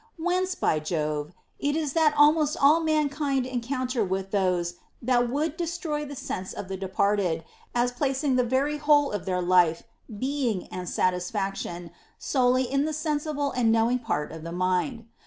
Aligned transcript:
Whence, 0.17 0.55
by 0.55 0.79
Jove, 0.79 1.31
it 1.59 1.75
is 1.75 1.93
that 1.93 2.15
almost 2.17 2.57
all 2.59 2.79
mankind 2.79 3.45
encounter 3.45 4.03
with 4.03 4.31
those 4.31 4.73
that 4.99 5.29
would 5.29 5.55
destroy 5.55 6.05
the 6.05 6.15
sense 6.15 6.53
of 6.53 6.69
the 6.69 6.75
departed, 6.75 7.43
as 7.75 7.91
placing 7.91 8.35
the 8.35 8.43
very 8.43 8.77
whole 8.79 9.11
of 9.11 9.25
their 9.25 9.43
life, 9.43 9.83
being, 10.17 10.65
and 10.69 10.89
satisfaction 10.89 11.91
solely 12.17 12.63
in 12.63 12.85
the 12.85 12.93
sensible 12.93 13.51
and 13.51 13.71
knowing 13.71 13.99
part 13.99 14.31
of 14.31 14.41
the 14.43 14.51
mind. 14.51 15.05